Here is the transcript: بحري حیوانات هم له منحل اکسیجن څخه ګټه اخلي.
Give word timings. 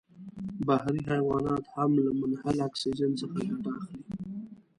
بحري 0.67 1.01
حیوانات 1.11 1.63
هم 1.73 1.91
له 2.03 2.11
منحل 2.21 2.57
اکسیجن 2.67 3.11
څخه 3.21 3.37
ګټه 3.49 3.69
اخلي. 3.77 3.99